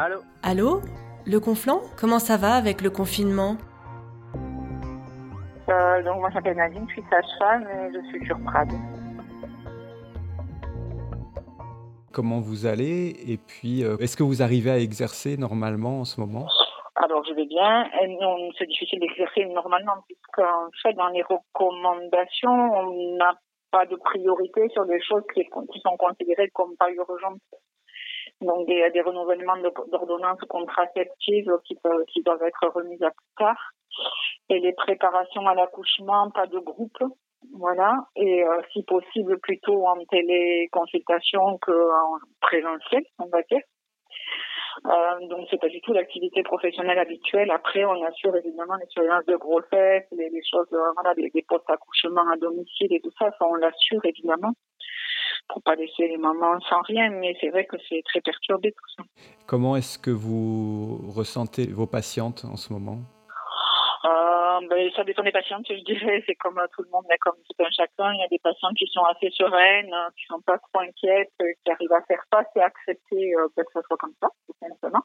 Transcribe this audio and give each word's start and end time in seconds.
Allô 0.00 0.20
Allô 0.44 0.80
Le 1.26 1.40
Conflant 1.40 1.80
Comment 2.00 2.20
ça 2.20 2.36
va 2.36 2.54
avec 2.54 2.82
le 2.82 2.88
confinement 2.88 3.56
euh, 5.68 6.02
Donc 6.04 6.20
moi 6.20 6.30
je 6.30 6.34
m'appelle 6.34 6.56
Nadine, 6.56 6.86
je 6.86 6.92
suis 6.92 7.04
sage-femme 7.10 7.66
et 7.66 7.92
je 7.92 8.06
suis 8.06 8.24
sur 8.24 8.38
Prades. 8.44 8.78
Comment 12.12 12.38
vous 12.38 12.66
allez 12.66 13.16
Et 13.26 13.38
puis, 13.38 13.82
euh, 13.82 13.96
est-ce 13.96 14.16
que 14.16 14.22
vous 14.22 14.40
arrivez 14.40 14.70
à 14.70 14.78
exercer 14.78 15.36
normalement 15.36 15.98
en 15.98 16.04
ce 16.04 16.20
moment 16.20 16.46
alors, 17.00 17.24
je 17.28 17.32
vais 17.32 17.46
bien. 17.46 17.84
C'est 18.58 18.66
difficile 18.66 18.98
d'exercer 18.98 19.44
normalement, 19.46 20.02
puisqu'en 20.06 20.68
fait, 20.82 20.94
dans 20.94 21.06
les 21.08 21.22
recommandations, 21.22 22.50
on 22.50 23.16
n'a 23.16 23.34
pas 23.70 23.86
de 23.86 23.94
priorité 23.94 24.68
sur 24.70 24.84
des 24.84 25.00
choses 25.00 25.22
qui, 25.32 25.44
qui 25.44 25.80
sont 25.80 25.96
considérées 25.96 26.50
comme 26.52 26.76
pas 26.76 26.90
urgentes. 26.90 27.40
Donc, 28.40 28.66
il 28.68 28.78
y 28.78 28.82
a 28.82 28.90
des 28.90 29.00
renouvellements 29.00 29.56
d'ordonnances 29.90 30.40
contraceptives 30.48 31.50
qui, 31.64 31.74
peuvent, 31.76 32.04
qui 32.12 32.22
doivent 32.22 32.42
être 32.42 32.68
remises 32.74 33.02
à 33.02 33.10
plus 33.10 33.34
tard. 33.36 33.72
Et 34.48 34.60
les 34.60 34.72
préparations 34.72 35.46
à 35.46 35.54
l'accouchement, 35.54 36.30
pas 36.30 36.46
de 36.46 36.58
groupe. 36.58 37.02
Voilà. 37.54 37.94
Et 38.16 38.44
euh, 38.44 38.60
si 38.72 38.82
possible, 38.84 39.38
plutôt 39.40 39.86
en 39.86 40.04
téléconsultation 40.04 41.58
qu'en 41.58 42.18
présentiel, 42.40 43.02
on 43.18 43.26
va 43.26 43.42
dire. 43.42 43.62
Euh, 44.86 45.26
donc 45.26 45.48
c'est 45.50 45.60
pas 45.60 45.68
du 45.68 45.80
tout 45.80 45.92
l'activité 45.92 46.42
professionnelle 46.42 46.98
habituelle. 46.98 47.50
Après, 47.50 47.84
on 47.84 48.02
assure 48.04 48.36
évidemment 48.36 48.76
les 48.76 48.86
surveillances 48.86 49.26
de 49.26 49.36
grossesse, 49.36 50.04
les, 50.12 50.30
les 50.30 50.42
choses, 50.48 50.72
euh, 50.72 50.92
voilà, 50.94 51.14
des, 51.14 51.30
des 51.30 51.42
postes 51.42 51.66
d'accouchement 51.66 52.28
à 52.32 52.36
domicile 52.36 52.92
et 52.92 53.00
tout 53.00 53.10
ça, 53.18 53.30
ça 53.38 53.46
on 53.48 53.54
l'assure 53.54 54.04
évidemment 54.04 54.52
pour 55.48 55.62
pas 55.62 55.74
laisser 55.74 56.08
les 56.08 56.16
mamans 56.16 56.60
sans 56.68 56.80
rien. 56.82 57.10
Mais 57.10 57.36
c'est 57.40 57.50
vrai 57.50 57.66
que 57.66 57.76
c'est 57.88 58.02
très 58.04 58.20
perturbé 58.20 58.72
tout 58.72 58.88
ça. 58.96 59.02
Comment 59.46 59.76
est-ce 59.76 59.98
que 59.98 60.10
vous 60.10 61.10
ressentez 61.14 61.66
vos 61.66 61.86
patientes 61.86 62.44
en 62.44 62.56
ce 62.56 62.72
moment? 62.72 62.98
Euh, 64.04 64.60
ben, 64.68 64.90
ça 64.94 65.04
dépend 65.04 65.22
des 65.22 65.32
patientes, 65.32 65.66
je 65.68 65.82
dirais. 65.84 66.22
C'est 66.26 66.36
comme 66.36 66.60
tout 66.74 66.82
le 66.82 66.90
monde, 66.90 67.04
mais 67.08 67.18
comme 67.18 67.34
tout 67.34 67.62
un 67.62 67.70
chacun. 67.70 68.12
Il 68.12 68.20
y 68.20 68.24
a 68.24 68.28
des 68.28 68.38
patientes 68.38 68.76
qui 68.76 68.86
sont 68.86 69.04
assez 69.04 69.30
sereines, 69.30 69.94
qui 70.16 70.24
sont 70.26 70.40
pas 70.40 70.58
trop 70.58 70.82
inquiètes, 70.82 71.32
qui 71.38 71.70
arrivent 71.70 71.92
à 71.92 72.02
faire 72.02 72.22
face 72.32 72.46
et 72.56 72.60
à 72.60 72.66
accepter 72.66 73.34
euh, 73.34 73.48
que 73.56 73.62
ce 73.74 73.80
soit 73.82 73.96
comme 73.98 74.14
ça, 74.22 74.28
tout 74.46 74.54
simplement. 74.60 75.02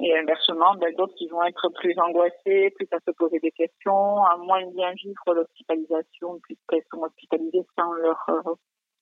Et 0.00 0.16
inversement, 0.18 0.74
ben, 0.74 0.92
d'autres 0.96 1.14
qui 1.14 1.28
vont 1.28 1.42
être 1.44 1.68
plus 1.76 1.96
angoissées, 1.98 2.70
plus 2.76 2.88
à 2.92 2.98
se 3.06 3.12
poser 3.12 3.38
des 3.38 3.52
questions, 3.52 4.22
à 4.24 4.36
moins 4.36 4.66
bien 4.72 4.92
vivre 4.92 5.34
l'hospitalisation, 5.34 6.40
puisqu'elles 6.42 6.84
sont 6.92 7.02
hospitalisées 7.02 7.64
sans 7.78 7.92
leur 7.92 8.18
euh, 8.28 8.54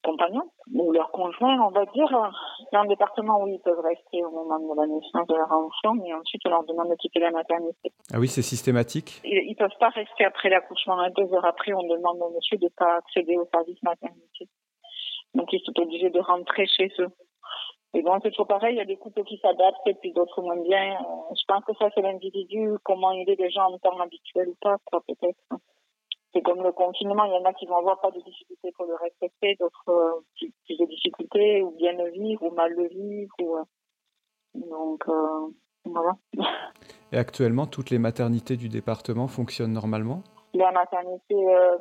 compagnons 0.03 0.51
ou 0.75 0.93
leurs 0.93 1.11
conjoints, 1.11 1.61
on 1.61 1.71
va 1.71 1.85
dire. 1.87 2.09
C'est 2.71 2.77
un 2.77 2.87
département 2.87 3.43
où 3.43 3.49
ils 3.49 3.61
peuvent 3.61 3.81
rester 3.81 4.25
au 4.25 4.31
moment 4.31 4.59
de 4.59 4.81
la 4.81 4.87
naissance 4.87 5.27
de 5.27 5.35
leur 5.35 5.51
enfant, 5.51 5.95
mais 5.95 6.13
ensuite 6.15 6.43
on 6.47 6.51
leur 6.51 6.65
demande 6.65 6.91
de 6.91 6.97
quitter 6.97 7.21
la 7.21 7.31
maternité. 7.31 7.93
Ah 8.13 8.19
oui, 8.19 8.29
c'est 8.29 8.43
systématique 8.43 9.21
Ils 9.25 9.51
ne 9.51 9.55
peuvent 9.57 9.79
pas 9.79 9.91
rester 9.91 10.25
après 10.25 10.49
l'accouchement. 10.49 10.97
Deux 11.17 11.33
heures 11.35 11.45
après, 11.45 11.73
on 11.73 11.83
demande 11.83 12.19
au 12.21 12.31
monsieur 12.31 12.59
de 12.59 12.65
ne 12.65 12.71
pas 12.71 12.97
accéder 12.97 13.37
au 13.37 13.47
service 13.53 13.83
maternité. 13.83 14.49
Donc 15.35 15.53
ils 15.53 15.63
sont 15.65 15.79
obligés 15.81 16.11
de 16.11 16.21
rentrer 16.21 16.67
chez 16.67 16.93
eux. 16.99 17.09
Et 17.95 18.03
donc 18.03 18.21
c'est 18.23 18.31
toujours 18.31 18.47
pareil, 18.47 18.75
il 18.75 18.79
y 18.79 18.81
a 18.81 18.87
des 18.87 18.97
couples 18.97 19.23
qui 19.25 19.39
s'adaptent 19.39 19.87
et 19.87 19.95
puis 19.95 20.13
d'autres 20.13 20.41
moins 20.41 20.61
bien. 20.63 20.97
Je 21.31 21.45
pense 21.47 21.63
que 21.65 21.75
ça 21.79 21.91
c'est 21.95 22.01
l'individu, 22.01 22.71
comment 22.85 23.13
il 23.13 23.29
est 23.29 23.37
déjà 23.37 23.67
en 23.67 23.79
temps 23.79 24.01
habituel 24.01 24.49
ou 24.49 24.57
pas, 24.61 24.77
peut-être 24.91 25.39
c'est 26.33 26.43
comme 26.43 26.63
le 26.63 26.73
confinement, 26.73 27.25
il 27.25 27.33
y 27.33 27.37
en 27.37 27.45
a 27.45 27.53
qui 27.53 27.67
vont 27.67 27.77
avoir 27.77 28.01
pas 28.01 28.11
de 28.11 28.21
difficultés 28.21 28.73
pour 28.73 28.87
le 28.87 28.95
respecter, 28.95 29.57
d'autres 29.61 29.89
euh, 29.89 30.21
plus 30.37 30.79
de 30.79 30.87
difficultés, 30.87 31.63
ou 31.63 31.73
bien 31.73 31.93
le 31.93 32.11
vivre, 32.11 32.43
ou 32.45 32.51
mal 32.55 32.73
le 32.73 32.89
vivre. 32.89 33.35
Ou, 33.41 33.57
euh, 33.57 33.65
donc, 34.55 35.05
euh, 35.09 35.49
voilà. 35.85 36.13
Et 37.13 37.19
actuellement, 37.19 37.67
toutes 37.67 37.91
les 37.91 37.99
maternités 37.99 38.57
du 38.57 38.69
département 38.69 39.29
fonctionnent 39.29 39.73
normalement? 39.73 40.23
La 40.55 40.71
maternité 40.71 41.35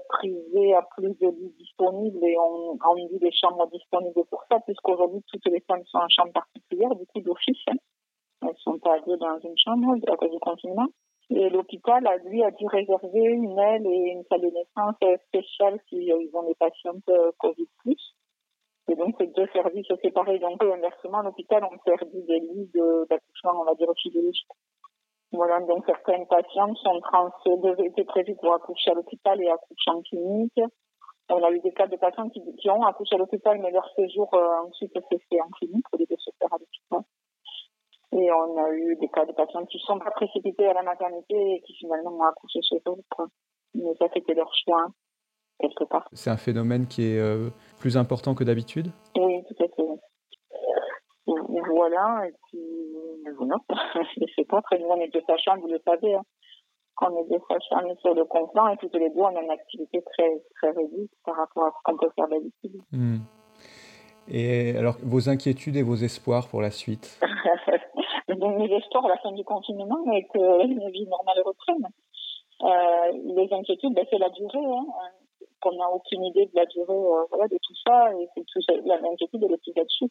privée 0.07 0.73
a 0.73 0.81
plus 0.95 1.13
de 1.19 1.27
lits 1.27 1.53
disponibles 1.59 2.23
et 2.23 2.37
on 2.39 2.75
grandit 2.75 3.19
des 3.19 3.31
chambres 3.33 3.67
disponibles 3.69 4.23
pour 4.29 4.43
ça, 4.49 4.59
puisqu'aujourd'hui, 4.65 5.21
toutes 5.27 5.45
les 5.47 5.59
femmes 5.67 5.83
sont 5.85 5.97
en 5.97 6.07
chambre 6.07 6.31
particulière, 6.31 6.95
du 6.95 7.05
coup, 7.07 7.19
d'office. 7.19 7.61
Hein. 7.67 7.75
Elles 8.43 8.57
sont 8.59 8.79
pas 8.79 8.97
dans 8.99 9.39
une 9.39 9.57
chambre 9.57 9.93
à 10.07 10.15
cause 10.15 10.31
du 10.31 10.39
confinement. 10.39 10.87
Et 11.33 11.49
l'hôpital, 11.49 12.05
a, 12.05 12.17
lui, 12.17 12.43
a 12.43 12.51
dû 12.51 12.65
réserver 12.67 13.21
une 13.21 13.57
aile 13.57 13.87
et 13.87 14.11
une 14.11 14.23
salle 14.29 14.41
de 14.41 14.47
naissance 14.47 14.95
spéciale 15.27 15.79
s'ils 15.87 16.11
euh, 16.11 16.37
ont 16.37 16.43
des 16.43 16.55
patientes 16.55 17.07
euh, 17.09 17.31
Covid+. 17.39 17.67
Et 18.89 18.95
donc, 18.95 19.15
c'est 19.17 19.33
deux 19.33 19.47
services 19.53 19.87
séparés. 20.01 20.39
Donc, 20.39 20.61
inversement, 20.61 21.21
l'hôpital, 21.21 21.63
on 21.63 21.77
perdu 21.77 22.21
des 22.27 22.39
lits 22.39 22.71
d'accouchement, 23.09 23.61
on 23.61 23.63
va 23.63 23.75
dire, 23.75 23.87
physiologique. 24.01 24.47
Voilà, 25.31 25.61
donc 25.61 25.85
certaines 25.85 26.27
patientes 26.27 26.75
sont 26.79 26.99
trans, 26.99 27.29
étaient 27.79 28.03
prévues 28.03 28.35
pour 28.35 28.53
accoucher 28.53 28.91
à 28.91 28.95
l'hôpital 28.95 29.41
et 29.41 29.49
accoucher 29.49 29.91
en 29.91 30.01
clinique. 30.01 30.59
On 31.29 31.41
a 31.41 31.51
eu 31.51 31.61
des 31.61 31.71
cas 31.71 31.87
de 31.87 31.95
patientes 31.95 32.33
qui, 32.33 32.69
ont 32.69 32.83
accouché 32.83 33.15
à 33.15 33.17
l'hôpital, 33.17 33.57
mais 33.59 33.71
leur 33.71 33.89
séjour 33.95 34.29
euh, 34.33 34.67
ensuite 34.67 34.91
s'est 34.91 35.21
fait 35.29 35.39
en 35.39 35.47
clinique 35.51 35.85
au 35.93 35.97
lieu 35.97 36.05
de 36.09 36.17
se 36.17 36.31
faire 36.37 36.51
à 36.51 36.57
l'hôpital. 36.57 36.99
Et 38.13 38.29
on 38.31 38.57
a 38.57 38.69
eu 38.71 38.97
des 38.97 39.07
cas 39.07 39.25
de 39.25 39.31
patients 39.31 39.65
qui 39.65 39.79
sont 39.79 39.97
pas 39.99 40.11
précipités 40.11 40.67
à 40.67 40.73
la 40.73 40.83
maternité 40.83 41.35
et 41.35 41.61
qui 41.61 41.73
finalement 41.75 42.11
ont 42.11 42.23
accouché 42.23 42.59
chez 42.61 42.81
eux. 42.87 43.27
Mais 43.73 43.95
ça, 43.99 44.07
c'était 44.13 44.33
leur 44.33 44.51
choix, 44.53 44.87
quelque 45.59 45.85
part. 45.85 46.09
C'est 46.11 46.29
un 46.29 46.37
phénomène 46.37 46.87
qui 46.87 47.03
est 47.03 47.19
euh, 47.19 47.49
plus 47.79 47.95
important 47.95 48.35
que 48.35 48.43
d'habitude? 48.43 48.91
Oui, 49.15 49.41
tout 49.47 49.63
à 49.63 49.67
fait. 49.67 49.83
voilà, 51.73 52.27
et 52.27 52.33
puis 52.49 52.59
voilà. 53.37 53.55
Je 54.17 54.25
sais 54.35 54.45
pas, 54.45 54.57
après 54.57 54.77
nous, 54.79 54.87
on 54.87 54.99
est 54.99 55.13
deux 55.13 55.23
sachants, 55.25 55.57
vous 55.59 55.67
le 55.67 55.79
savez. 55.85 56.15
Hein. 56.15 56.23
On 57.03 57.17
est 57.17 57.29
deux 57.29 57.41
sachants 57.47 57.95
sur 58.01 58.13
le 58.13 58.25
comptant 58.25 58.67
et 58.67 58.77
toutes 58.77 58.93
les 58.95 59.09
deux, 59.09 59.21
on 59.21 59.35
a 59.35 59.41
une 59.41 59.51
activité 59.51 60.03
très, 60.13 60.29
très 60.55 60.71
réduite 60.71 61.11
par 61.25 61.37
rapport 61.37 61.63
à 61.63 61.71
ce 61.71 61.77
qu'on 61.83 61.97
peut 61.97 62.11
faire 62.15 62.27
d'habitude. 62.27 62.81
Hmm. 62.91 63.19
Et 64.27 64.77
alors, 64.77 64.97
vos 65.01 65.29
inquiétudes 65.29 65.77
et 65.77 65.83
vos 65.83 65.95
espoirs 65.95 66.47
pour 66.47 66.61
la 66.61 66.71
suite? 66.71 67.19
Donc, 68.41 68.57
mes 68.57 68.75
espoirs 68.75 69.05
à 69.05 69.09
la 69.09 69.17
fin 69.17 69.31
du 69.33 69.43
confinement 69.43 70.03
et 70.13 70.23
que 70.23 70.65
une 70.65 70.89
vie 70.89 71.05
normale 71.05 71.43
reprenne. 71.45 71.85
Euh, 72.63 73.11
les 73.35 73.53
inquiétudes, 73.53 73.93
ben, 73.93 74.03
c'est 74.09 74.17
la 74.17 74.29
durée. 74.29 74.65
Hein. 74.65 74.85
Qu'on 75.61 75.73
n'a 75.73 75.87
aucune 75.91 76.25
idée 76.25 76.47
de 76.47 76.55
la 76.55 76.65
durée 76.65 76.91
euh, 76.91 77.47
de 77.47 77.57
tout 77.61 77.75
ça. 77.85 78.11
Et 78.15 78.27
c'est 78.33 78.43
tout, 78.45 78.59
elle 78.67 79.53
est 79.53 79.57
plus 79.61 79.73
là-dessus. 79.75 80.09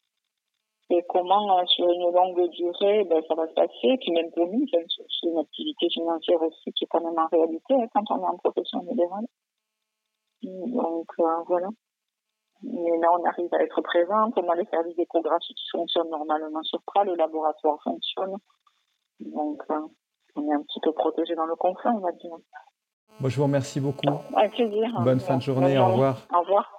Et 0.90 1.02
comment, 1.08 1.58
euh, 1.58 1.66
sur 1.66 1.90
une 1.90 2.12
longue 2.12 2.48
durée, 2.50 3.02
ben, 3.04 3.20
ça 3.26 3.34
va 3.34 3.48
se 3.48 3.54
passer. 3.54 3.98
Puis 4.00 4.12
même 4.12 4.30
pour 4.30 4.46
nous, 4.46 4.64
c'est 4.70 5.28
une 5.28 5.38
activité 5.38 5.88
financière 5.90 6.40
aussi 6.40 6.72
qui 6.72 6.84
est 6.84 6.88
quand 6.88 7.02
même 7.02 7.18
en 7.18 7.26
réalité 7.26 7.74
hein, 7.74 7.88
quand 7.92 8.04
on 8.10 8.22
est 8.22 8.28
en 8.28 8.38
profession 8.38 8.78
libérale. 8.88 9.26
Donc, 10.42 11.06
euh, 11.18 11.42
voilà. 11.48 11.66
Mais 12.62 12.98
là, 12.98 13.08
on 13.18 13.24
arrive 13.24 13.52
à 13.54 13.62
être 13.62 13.80
présent. 13.80 14.30
On 14.36 14.48
a 14.48 14.54
les 14.54 14.66
services 14.66 14.96
d'échographie 14.96 15.54
qui 15.54 15.68
fonctionnent 15.70 16.10
normalement 16.10 16.62
sur 16.62 16.80
PRA. 16.82 17.04
Le 17.04 17.14
laboratoire 17.14 17.78
fonctionne. 17.82 18.36
Donc, 19.20 19.62
euh, 19.70 19.80
on 20.36 20.50
est 20.50 20.54
un 20.54 20.62
petit 20.62 20.80
peu 20.80 20.92
protégé 20.92 21.34
dans 21.34 21.46
le 21.46 21.56
conflit, 21.56 21.90
on 21.94 22.00
va 22.00 22.12
dire. 22.12 22.36
Moi, 23.20 23.30
je 23.30 23.36
vous 23.36 23.44
remercie 23.44 23.80
beaucoup. 23.80 24.06
Avec 24.36 24.52
plaisir. 24.52 24.88
Bonne 25.02 25.20
fin 25.20 25.36
de 25.36 25.42
journée. 25.42 25.78
Au 25.78 25.86
revoir. 25.86 26.26
Au 26.32 26.40
revoir. 26.40 26.70